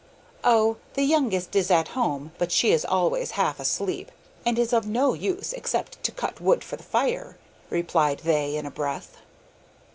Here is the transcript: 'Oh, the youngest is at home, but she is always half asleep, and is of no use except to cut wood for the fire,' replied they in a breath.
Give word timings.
'Oh, 0.43 0.77
the 0.95 1.03
youngest 1.03 1.55
is 1.55 1.69
at 1.69 1.89
home, 1.89 2.31
but 2.39 2.51
she 2.51 2.71
is 2.71 2.83
always 2.83 3.31
half 3.37 3.59
asleep, 3.59 4.09
and 4.43 4.57
is 4.57 4.73
of 4.73 4.87
no 4.87 5.13
use 5.13 5.53
except 5.53 6.01
to 6.01 6.11
cut 6.11 6.41
wood 6.41 6.63
for 6.63 6.75
the 6.75 6.81
fire,' 6.81 7.37
replied 7.69 8.21
they 8.23 8.55
in 8.55 8.65
a 8.65 8.71
breath. 8.71 9.17